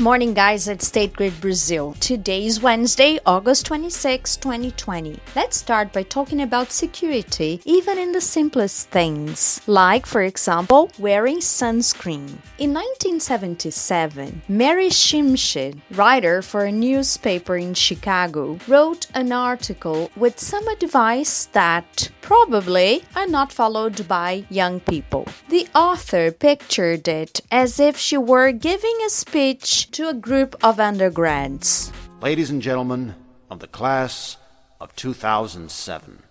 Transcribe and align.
morning, 0.00 0.34
guys, 0.34 0.68
at 0.68 0.82
State 0.82 1.12
Grid 1.12 1.40
Brazil. 1.40 1.94
Today 2.00 2.44
is 2.44 2.60
Wednesday, 2.60 3.20
August 3.24 3.66
26, 3.66 4.36
2020. 4.38 5.20
Let's 5.36 5.58
start 5.58 5.92
by 5.92 6.02
talking 6.02 6.42
about 6.42 6.72
security, 6.72 7.60
even 7.64 7.96
in 7.96 8.10
the 8.10 8.20
simplest 8.20 8.90
things, 8.90 9.60
like, 9.68 10.04
for 10.04 10.22
example, 10.22 10.90
wearing 10.98 11.38
sunscreen. 11.38 12.38
In 12.58 12.74
1977, 12.74 14.42
Mary 14.48 14.88
Shimshin, 14.88 15.80
writer 15.92 16.42
for 16.42 16.64
a 16.64 16.72
newspaper 16.72 17.56
in 17.56 17.74
Chicago, 17.74 18.58
wrote 18.66 19.06
an 19.14 19.30
article 19.30 20.10
with 20.16 20.40
some 20.40 20.66
advice 20.66 21.44
that 21.52 22.10
probably 22.22 23.04
are 23.14 23.28
not 23.28 23.52
followed 23.52 24.08
by 24.08 24.44
young 24.50 24.80
people. 24.80 25.28
The 25.48 25.68
author 25.76 26.32
pictured 26.32 27.06
it 27.06 27.40
as 27.52 27.78
if 27.78 27.96
she 27.96 28.16
were 28.16 28.50
giving 28.50 28.98
a 29.06 29.10
speech 29.10 29.75
to 29.84 30.08
a 30.08 30.14
group 30.14 30.56
of 30.62 30.80
undergrads. 30.80 31.92
Ladies 32.20 32.50
and 32.50 32.62
gentlemen 32.62 33.14
of 33.50 33.60
the 33.60 33.66
class 33.66 34.36
of 34.80 34.94
2007, 34.96 36.22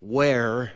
wear 0.00 0.72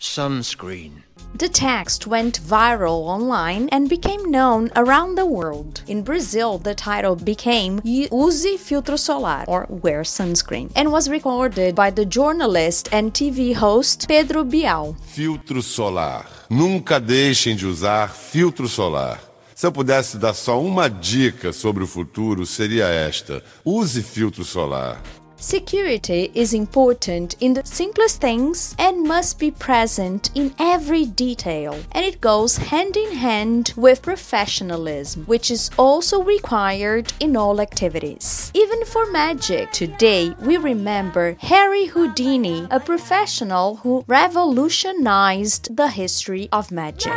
sunscreen. 0.00 1.02
The 1.34 1.48
text 1.48 2.06
went 2.06 2.40
viral 2.40 3.06
online 3.06 3.68
and 3.70 3.88
became 3.88 4.30
known 4.30 4.70
around 4.76 5.16
the 5.16 5.26
world. 5.26 5.82
In 5.86 6.02
Brazil, 6.02 6.58
the 6.58 6.74
title 6.74 7.16
became 7.16 7.80
Use 7.84 8.46
Filtro 8.56 8.98
Solar 8.98 9.44
or 9.46 9.66
Wear 9.68 10.02
Sunscreen 10.02 10.70
and 10.74 10.92
was 10.92 11.08
recorded 11.08 11.74
by 11.74 11.90
the 11.90 12.06
journalist 12.06 12.88
and 12.92 13.12
TV 13.12 13.54
host 13.54 14.08
Pedro 14.08 14.44
Bial. 14.44 14.96
Filtro 15.06 15.62
solar. 15.62 16.24
Nunca 16.48 17.00
deixem 17.00 17.56
de 17.56 17.66
usar 17.66 18.08
filtro 18.08 18.68
solar. 18.68 19.18
Se 19.56 19.66
eu 19.66 19.72
pudesse 19.72 20.18
dar 20.18 20.34
só 20.34 20.60
uma 20.60 20.86
dica 20.86 21.50
sobre 21.50 21.82
o 21.82 21.86
futuro, 21.86 22.44
seria 22.44 22.88
esta: 22.88 23.42
use 23.64 24.02
filtro 24.02 24.44
solar. 24.44 25.02
Security 25.38 26.30
is 26.32 26.54
important 26.54 27.36
in 27.40 27.52
the 27.52 27.64
simplest 27.66 28.22
things 28.22 28.74
and 28.78 29.06
must 29.06 29.38
be 29.38 29.50
present 29.50 30.30
in 30.34 30.54
every 30.58 31.04
detail. 31.04 31.78
And 31.92 32.06
it 32.06 32.22
goes 32.22 32.56
hand 32.56 32.96
in 32.96 33.12
hand 33.12 33.74
with 33.76 34.00
professionalism, 34.00 35.24
which 35.26 35.50
is 35.50 35.70
also 35.76 36.22
required 36.22 37.12
in 37.20 37.36
all 37.36 37.60
activities. 37.60 38.50
Even 38.54 38.82
for 38.86 39.10
magic, 39.12 39.70
today 39.72 40.34
we 40.40 40.56
remember 40.56 41.36
Harry 41.40 41.84
Houdini, 41.84 42.66
a 42.70 42.80
professional 42.80 43.76
who 43.76 44.04
revolutionized 44.08 45.76
the 45.76 45.88
history 45.88 46.48
of 46.50 46.72
magic. 46.72 47.12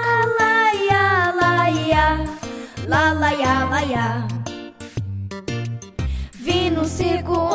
Vi 6.42 6.70
no 6.70 6.83
circo 6.83 7.48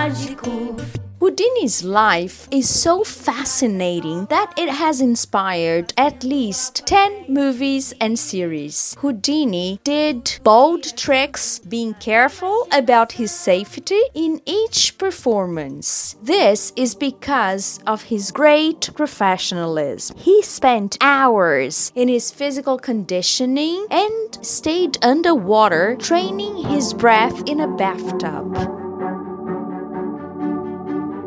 mágico. 0.00 0.76
Houdini's 1.20 1.84
life 1.84 2.48
is 2.50 2.66
so 2.66 3.04
fascinating 3.04 4.24
that 4.30 4.54
it 4.56 4.70
has 4.70 5.02
inspired 5.02 5.92
at 5.98 6.24
least 6.24 6.86
10 6.86 7.26
movies 7.28 7.92
and 8.00 8.18
series. 8.18 8.96
Houdini 9.00 9.78
did 9.84 10.40
bold 10.42 10.96
tricks, 10.96 11.58
being 11.58 11.92
careful 11.92 12.66
about 12.72 13.12
his 13.12 13.30
safety 13.30 14.00
in 14.14 14.40
each 14.46 14.96
performance. 14.96 16.16
This 16.22 16.72
is 16.74 16.94
because 16.94 17.80
of 17.86 18.04
his 18.04 18.30
great 18.30 18.88
professionalism. 18.94 20.16
He 20.16 20.40
spent 20.42 20.96
hours 21.02 21.92
in 21.94 22.08
his 22.08 22.30
physical 22.30 22.78
conditioning 22.78 23.86
and 23.90 24.38
stayed 24.40 24.96
underwater 25.04 25.96
training 25.96 26.64
his 26.64 26.94
breath 26.94 27.46
in 27.46 27.60
a 27.60 27.68
bathtub. 27.68 28.79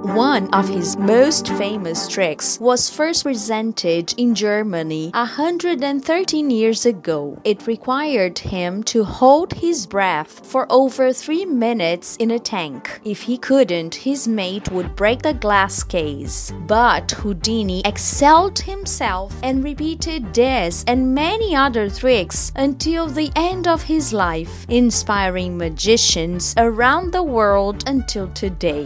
One 0.04 0.54
of 0.54 0.68
his 0.68 0.98
most 0.98 1.48
famous 1.48 2.10
tricks 2.10 2.60
was 2.60 2.90
first 2.90 3.24
presented 3.24 4.14
in 4.18 4.36
Germany 4.36 5.12
113 5.14 6.50
years 6.50 6.86
ago. 6.86 7.40
It 7.46 7.66
required 7.66 8.38
him 8.38 8.84
to 8.84 9.06
hold 9.06 9.54
his 9.54 9.88
breath 9.88 10.46
for 10.46 10.70
over 10.70 11.14
three 11.14 11.46
minutes 11.46 12.18
in 12.18 12.32
a 12.32 12.38
tank. 12.38 13.00
If 13.06 13.22
he 13.22 13.38
couldn't, 13.38 13.96
his 13.96 14.28
mate 14.28 14.70
would 14.74 14.94
break 14.98 15.22
the 15.22 15.36
glass 15.36 15.84
case. 15.84 16.52
But 16.68 17.12
Houdini 17.12 17.82
excelled 17.86 18.60
himself 18.60 19.34
and 19.42 19.64
repeated 19.64 20.34
this 20.34 20.84
and 20.86 21.16
many 21.16 21.56
other 21.56 21.90
tricks 21.90 22.52
until 22.58 23.08
the 23.08 23.32
end 23.38 23.70
of 23.70 23.84
his 23.84 24.12
life, 24.12 24.66
inspiring 24.68 25.58
magicians 25.58 26.54
around 26.58 27.14
the 27.14 27.24
world 27.24 27.86
until 27.88 28.28
today. 28.34 28.86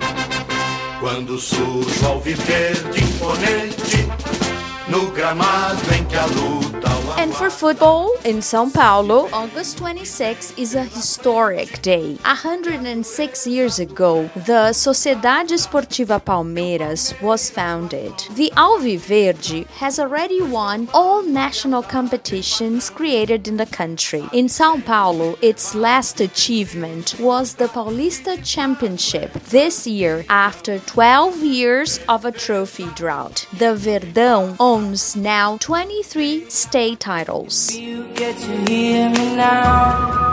Quando 0.99 1.37
surge 1.37 2.05
viver 2.23 2.75
de 2.91 3.03
imponente, 3.03 4.07
no 4.87 5.11
gramado 5.11 5.93
em 5.93 6.03
que 6.05 6.15
a 6.15 6.25
luta 6.25 6.89
And 7.19 7.33
for 7.33 7.49
football 7.49 8.13
in 8.25 8.37
São 8.37 8.71
Paulo, 8.71 9.27
August 9.33 9.79
26 9.79 10.53
is 10.55 10.75
a 10.75 10.83
historic 10.83 11.81
day. 11.81 12.13
106 12.23 13.47
years 13.47 13.79
ago, 13.79 14.29
the 14.35 14.71
Sociedade 14.71 15.49
Esportiva 15.49 16.23
Palmeiras 16.23 17.19
was 17.19 17.49
founded. 17.49 18.13
The 18.35 18.53
Alviverde 18.55 19.65
has 19.81 19.97
already 19.97 20.43
won 20.43 20.89
all 20.93 21.23
national 21.23 21.81
competitions 21.81 22.91
created 22.91 23.47
in 23.47 23.57
the 23.57 23.65
country. 23.65 24.23
In 24.31 24.45
São 24.45 24.85
Paulo, 24.85 25.39
its 25.41 25.73
last 25.73 26.21
achievement 26.21 27.15
was 27.19 27.55
the 27.55 27.65
Paulista 27.65 28.37
Championship 28.45 29.33
this 29.49 29.87
year 29.87 30.23
after 30.29 30.77
12 30.77 31.43
years 31.43 31.99
of 32.07 32.25
a 32.25 32.31
trophy 32.31 32.85
drought. 32.93 33.47
The 33.53 33.73
Verdão 33.75 34.55
owns 34.59 35.15
now 35.15 35.57
23 35.57 36.47
state 36.51 37.06
titles. 37.07 37.73
You 37.73 38.03
get 38.15 38.35
to 38.35 38.53
hear 38.69 39.09
me 39.09 39.35
now. 39.37 40.27